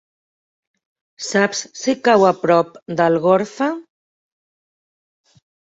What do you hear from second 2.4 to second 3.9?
prop d'Algorfa?